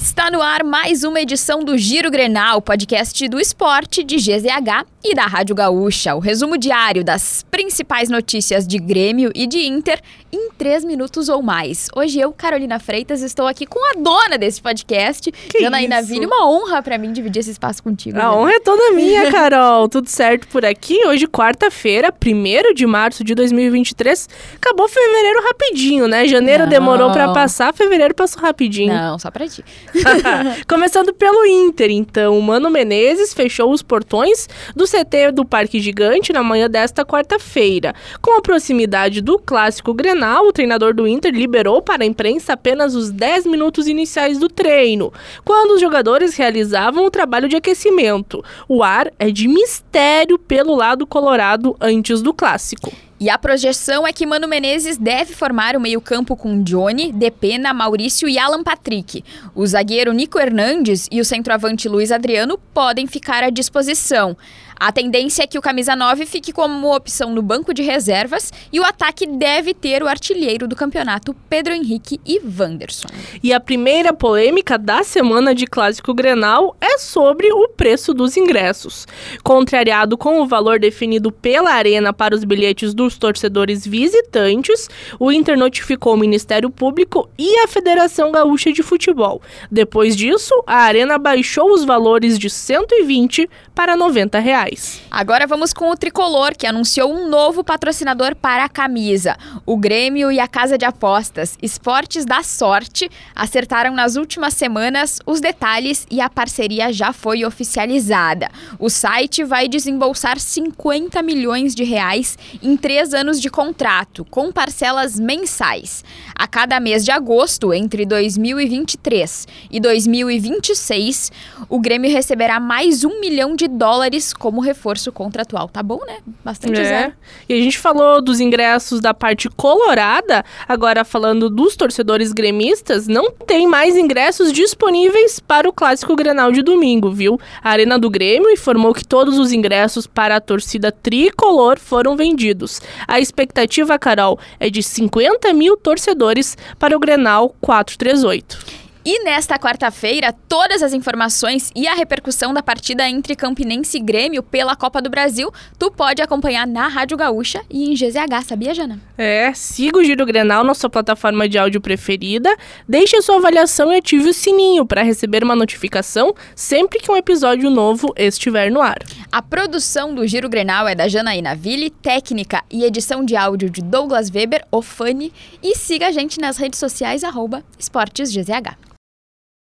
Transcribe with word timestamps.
Está 0.00 0.30
no 0.30 0.40
ar 0.40 0.64
mais 0.64 1.04
uma 1.04 1.20
edição 1.20 1.62
do 1.62 1.76
Giro 1.76 2.10
Grenal, 2.10 2.62
podcast 2.62 3.28
do 3.28 3.38
esporte 3.38 4.02
de 4.02 4.16
GZH 4.16 4.86
e 5.04 5.14
da 5.14 5.26
Rádio 5.26 5.54
Gaúcha. 5.54 6.14
O 6.14 6.18
resumo 6.18 6.56
diário 6.56 7.04
das 7.04 7.44
principais 7.50 8.08
notícias 8.08 8.66
de 8.66 8.78
Grêmio 8.78 9.30
e 9.34 9.46
de 9.46 9.58
Inter 9.58 10.00
em 10.32 10.50
três 10.52 10.84
minutos 10.84 11.28
ou 11.28 11.42
mais. 11.42 11.88
Hoje 11.94 12.18
eu, 12.18 12.32
Carolina 12.32 12.78
Freitas, 12.78 13.20
estou 13.20 13.46
aqui 13.46 13.66
com 13.66 13.78
a 13.90 13.92
dona 14.00 14.38
desse 14.38 14.62
podcast, 14.62 15.30
que 15.30 15.60
Janaína 15.60 16.00
Vini. 16.00 16.24
Uma 16.24 16.48
honra 16.48 16.82
para 16.82 16.96
mim 16.96 17.12
dividir 17.12 17.40
esse 17.40 17.50
espaço 17.50 17.82
contigo. 17.82 18.18
A 18.18 18.34
honra 18.34 18.52
é 18.52 18.60
toda 18.60 18.92
minha, 18.92 19.30
Carol. 19.30 19.86
Tudo 19.88 20.08
certo 20.08 20.48
por 20.48 20.64
aqui? 20.64 20.98
Hoje, 21.06 21.26
quarta-feira, 21.26 22.10
1 22.10 22.74
de 22.74 22.86
março 22.86 23.22
de 23.22 23.34
2023. 23.34 24.28
Acabou 24.56 24.88
fevereiro 24.88 25.42
rapidinho, 25.44 26.08
né? 26.08 26.26
Janeiro 26.26 26.62
Não. 26.62 26.70
demorou 26.70 27.12
para 27.12 27.32
passar, 27.32 27.74
fevereiro 27.74 28.14
passou 28.14 28.40
rapidinho. 28.40 28.92
Não, 28.92 29.18
só 29.18 29.30
pra 29.30 29.46
ti. 29.46 29.62
Começando 30.68 31.12
pelo 31.12 31.44
Inter, 31.44 31.90
então, 31.90 32.38
o 32.38 32.42
Mano 32.42 32.70
Menezes 32.70 33.34
fechou 33.34 33.72
os 33.72 33.82
portões 33.82 34.48
do 34.74 34.84
CT 34.84 35.32
do 35.32 35.44
Parque 35.44 35.80
Gigante 35.80 36.32
na 36.32 36.42
manhã 36.42 36.68
desta 36.68 37.04
quarta-feira. 37.04 37.94
Com 38.20 38.36
a 38.36 38.42
proximidade 38.42 39.20
do 39.20 39.38
clássico 39.38 39.94
Grenal, 39.94 40.46
o 40.46 40.52
treinador 40.52 40.94
do 40.94 41.06
Inter 41.06 41.32
liberou 41.32 41.82
para 41.82 42.04
a 42.04 42.06
imprensa 42.06 42.52
apenas 42.52 42.94
os 42.94 43.10
10 43.10 43.46
minutos 43.46 43.86
iniciais 43.86 44.38
do 44.38 44.48
treino, 44.48 45.12
quando 45.44 45.72
os 45.72 45.80
jogadores 45.80 46.36
realizavam 46.36 47.04
o 47.04 47.10
trabalho 47.10 47.48
de 47.48 47.56
aquecimento. 47.56 48.44
O 48.68 48.82
ar 48.82 49.10
é 49.18 49.30
de 49.30 49.48
mistério 49.48 50.38
pelo 50.38 50.74
lado 50.74 51.06
colorado 51.06 51.76
antes 51.80 52.22
do 52.22 52.32
clássico. 52.32 52.92
E 53.20 53.28
a 53.28 53.36
projeção 53.36 54.06
é 54.06 54.14
que 54.14 54.24
Mano 54.24 54.48
Menezes 54.48 54.96
deve 54.96 55.34
formar 55.34 55.76
o 55.76 55.80
meio-campo 55.80 56.34
com 56.34 56.62
Johnny, 56.62 57.12
Depena, 57.12 57.74
Maurício 57.74 58.26
e 58.26 58.38
Alan 58.38 58.62
Patrick. 58.62 59.22
O 59.54 59.66
zagueiro 59.66 60.14
Nico 60.14 60.38
Hernandes 60.38 61.06
e 61.12 61.20
o 61.20 61.24
centroavante 61.24 61.86
Luiz 61.86 62.10
Adriano 62.10 62.56
podem 62.72 63.06
ficar 63.06 63.44
à 63.44 63.50
disposição. 63.50 64.34
A 64.80 64.90
tendência 64.90 65.42
é 65.42 65.46
que 65.46 65.58
o 65.58 65.60
camisa 65.60 65.94
9 65.94 66.24
fique 66.24 66.54
como 66.54 66.96
opção 66.96 67.34
no 67.34 67.42
banco 67.42 67.74
de 67.74 67.82
reservas 67.82 68.50
e 68.72 68.80
o 68.80 68.82
ataque 68.82 69.26
deve 69.26 69.74
ter 69.74 70.02
o 70.02 70.08
artilheiro 70.08 70.66
do 70.66 70.74
campeonato, 70.74 71.36
Pedro 71.50 71.74
Henrique 71.74 72.18
e 72.24 72.40
Wanderson. 72.40 73.08
E 73.42 73.52
a 73.52 73.60
primeira 73.60 74.14
polêmica 74.14 74.78
da 74.78 75.02
semana 75.02 75.54
de 75.54 75.66
Clássico 75.66 76.14
Grenal 76.14 76.74
é 76.80 76.96
sobre 76.96 77.52
o 77.52 77.68
preço 77.68 78.14
dos 78.14 78.38
ingressos. 78.38 79.06
Contrariado 79.44 80.16
com 80.16 80.40
o 80.40 80.46
valor 80.46 80.78
definido 80.78 81.30
pela 81.30 81.72
Arena 81.74 82.10
para 82.10 82.34
os 82.34 82.42
bilhetes 82.42 82.94
dos 82.94 83.18
torcedores 83.18 83.86
visitantes, 83.86 84.88
o 85.18 85.30
Inter 85.30 85.58
notificou 85.58 86.14
o 86.14 86.18
Ministério 86.18 86.70
Público 86.70 87.28
e 87.38 87.58
a 87.58 87.68
Federação 87.68 88.32
Gaúcha 88.32 88.72
de 88.72 88.82
Futebol. 88.82 89.42
Depois 89.70 90.16
disso, 90.16 90.54
a 90.66 90.76
Arena 90.76 91.18
baixou 91.18 91.70
os 91.70 91.84
valores 91.84 92.38
de 92.38 92.48
120 92.48 93.46
para 93.74 93.94
90 93.94 94.38
reais. 94.38 94.69
Agora 95.10 95.46
vamos 95.46 95.72
com 95.72 95.90
o 95.90 95.96
Tricolor, 95.96 96.56
que 96.56 96.66
anunciou 96.66 97.12
um 97.12 97.28
novo 97.28 97.64
patrocinador 97.64 98.36
para 98.36 98.64
a 98.64 98.68
camisa. 98.68 99.36
O 99.66 99.76
Grêmio 99.76 100.30
e 100.30 100.38
a 100.38 100.46
Casa 100.46 100.78
de 100.78 100.84
Apostas 100.84 101.56
Esportes 101.62 102.24
da 102.24 102.42
Sorte 102.42 103.10
acertaram 103.34 103.94
nas 103.94 104.16
últimas 104.16 104.54
semanas 104.54 105.18
os 105.26 105.40
detalhes 105.40 106.06
e 106.10 106.20
a 106.20 106.30
parceria 106.30 106.92
já 106.92 107.12
foi 107.12 107.44
oficializada. 107.44 108.50
O 108.78 108.88
site 108.88 109.42
vai 109.42 109.68
desembolsar 109.68 110.38
50 110.38 111.22
milhões 111.22 111.74
de 111.74 111.84
reais 111.84 112.38
em 112.62 112.76
três 112.76 113.12
anos 113.12 113.40
de 113.40 113.50
contrato, 113.50 114.24
com 114.26 114.52
parcelas 114.52 115.18
mensais. 115.18 116.04
A 116.34 116.46
cada 116.46 116.78
mês 116.80 117.04
de 117.04 117.10
agosto, 117.10 117.74
entre 117.74 118.06
2023 118.06 119.48
e 119.70 119.80
2026, 119.80 121.32
o 121.68 121.80
Grêmio 121.80 122.10
receberá 122.10 122.60
mais 122.60 123.04
um 123.04 123.20
milhão 123.20 123.54
de 123.54 123.68
dólares 123.68 124.32
como 124.32 124.59
reforço 124.60 125.10
contratual. 125.10 125.68
Tá 125.68 125.82
bom, 125.82 126.00
né? 126.06 126.18
Bastante 126.44 126.80
É. 126.80 126.84
zero. 126.84 127.12
E 127.48 127.54
a 127.54 127.56
gente 127.56 127.78
falou 127.78 128.22
dos 128.22 128.40
ingressos 128.40 129.00
da 129.00 129.12
parte 129.12 129.48
colorada, 129.50 130.44
agora 130.68 131.04
falando 131.04 131.50
dos 131.50 131.74
torcedores 131.76 132.32
gremistas, 132.32 133.08
não 133.08 133.30
tem 133.30 133.66
mais 133.66 133.96
ingressos 133.96 134.52
disponíveis 134.52 135.40
para 135.40 135.68
o 135.68 135.72
Clássico 135.72 136.14
Grenal 136.14 136.52
de 136.52 136.62
domingo, 136.62 137.10
viu? 137.10 137.40
A 137.62 137.70
Arena 137.70 137.98
do 137.98 138.08
Grêmio 138.10 138.50
informou 138.50 138.94
que 138.94 139.04
todos 139.04 139.38
os 139.38 139.52
ingressos 139.52 140.06
para 140.06 140.36
a 140.36 140.40
torcida 140.40 140.92
tricolor 140.92 141.78
foram 141.78 142.16
vendidos. 142.16 142.80
A 143.08 143.18
expectativa, 143.18 143.98
Carol, 143.98 144.38
é 144.58 144.70
de 144.70 144.82
50 144.82 145.52
mil 145.52 145.76
torcedores 145.76 146.56
para 146.78 146.96
o 146.96 147.00
Grenal 147.00 147.54
438. 147.60 148.79
E 149.02 149.24
nesta 149.24 149.58
quarta-feira, 149.58 150.30
todas 150.46 150.82
as 150.82 150.92
informações 150.92 151.72
e 151.74 151.88
a 151.88 151.94
repercussão 151.94 152.52
da 152.52 152.62
partida 152.62 153.08
entre 153.08 153.34
Campinense 153.34 153.96
e 153.96 154.00
Grêmio 154.00 154.42
pela 154.42 154.76
Copa 154.76 155.00
do 155.00 155.08
Brasil, 155.08 155.50
tu 155.78 155.90
pode 155.90 156.20
acompanhar 156.20 156.66
na 156.66 156.86
Rádio 156.86 157.16
Gaúcha 157.16 157.62
e 157.70 157.90
em 157.90 157.94
GZH, 157.94 158.44
sabia, 158.46 158.74
Jana? 158.74 159.00
É, 159.16 159.54
siga 159.54 159.98
o 159.98 160.04
Giro 160.04 160.26
Grenal 160.26 160.62
na 160.64 160.74
sua 160.74 160.90
plataforma 160.90 161.48
de 161.48 161.56
áudio 161.56 161.80
preferida, 161.80 162.54
deixe 162.86 163.16
a 163.16 163.22
sua 163.22 163.36
avaliação 163.36 163.90
e 163.90 163.96
ative 163.96 164.28
o 164.28 164.34
sininho 164.34 164.84
para 164.84 165.02
receber 165.02 165.42
uma 165.42 165.56
notificação 165.56 166.34
sempre 166.54 166.98
que 166.98 167.10
um 167.10 167.16
episódio 167.16 167.70
novo 167.70 168.12
estiver 168.18 168.70
no 168.70 168.82
ar. 168.82 168.98
A 169.32 169.40
produção 169.40 170.14
do 170.14 170.26
Giro 170.26 170.48
Grenal 170.50 170.86
é 170.86 170.94
da 170.94 171.08
Janaína 171.08 171.56
Ville, 171.56 171.88
técnica 171.88 172.62
e 172.70 172.84
edição 172.84 173.24
de 173.24 173.34
áudio 173.34 173.70
de 173.70 173.80
Douglas 173.80 174.30
Weber, 174.30 174.62
o 174.70 174.82
Fani, 174.82 175.32
e 175.62 175.74
siga 175.74 176.08
a 176.08 176.12
gente 176.12 176.38
nas 176.38 176.58
redes 176.58 176.78
sociais, 176.78 177.24
arroba 177.24 177.64
EsportesGZH. 177.78 178.90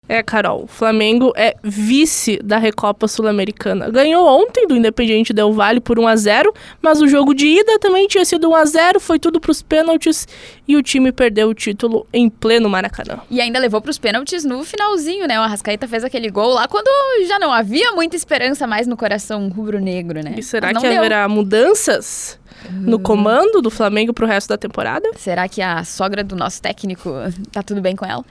É, 0.07 0.21
Carol, 0.21 0.63
o 0.63 0.67
Flamengo 0.67 1.33
é 1.35 1.55
vice 1.63 2.39
da 2.43 2.57
Recopa 2.57 3.07
Sul-Americana. 3.07 3.89
Ganhou 3.89 4.27
ontem 4.27 4.67
do 4.67 4.75
Independiente 4.75 5.33
Del 5.33 5.51
Valle 5.51 5.79
por 5.79 5.97
1 5.97 6.07
a 6.07 6.15
0 6.15 6.53
mas 6.81 7.01
o 7.01 7.07
jogo 7.07 7.33
de 7.33 7.47
ida 7.47 7.79
também 7.79 8.07
tinha 8.07 8.23
sido 8.23 8.49
1 8.49 8.55
a 8.55 8.65
0 8.65 8.99
foi 8.99 9.17
tudo 9.17 9.39
pros 9.39 9.61
pênaltis 9.61 10.27
e 10.67 10.75
o 10.75 10.83
time 10.83 11.11
perdeu 11.11 11.49
o 11.49 11.53
título 11.53 12.05
em 12.13 12.29
pleno 12.29 12.69
Maracanã. 12.69 13.19
E 13.29 13.41
ainda 13.41 13.59
levou 13.59 13.81
para 13.81 13.91
os 13.91 13.97
pênaltis 13.97 14.43
no 14.43 14.63
finalzinho, 14.63 15.27
né? 15.27 15.39
O 15.39 15.43
Arrascaeta 15.43 15.87
fez 15.87 16.03
aquele 16.03 16.29
gol 16.29 16.53
lá 16.53 16.67
quando 16.67 16.89
já 17.27 17.39
não 17.39 17.51
havia 17.51 17.91
muita 17.91 18.15
esperança 18.15 18.67
mais 18.67 18.87
no 18.87 18.95
coração 18.95 19.49
rubro-negro, 19.49 20.23
né? 20.23 20.35
E 20.37 20.43
será 20.43 20.73
que 20.73 20.81
deu. 20.81 20.97
haverá 20.97 21.27
mudanças 21.27 22.39
no 22.71 22.99
comando 22.99 23.61
do 23.61 23.69
Flamengo 23.69 24.13
pro 24.13 24.25
resto 24.25 24.49
da 24.49 24.57
temporada? 24.57 25.09
Será 25.17 25.47
que 25.47 25.61
a 25.61 25.83
sogra 25.83 26.23
do 26.23 26.35
nosso 26.35 26.61
técnico 26.61 27.11
tá 27.51 27.61
tudo 27.61 27.81
bem 27.81 27.95
com 27.95 28.05
ela? 28.05 28.25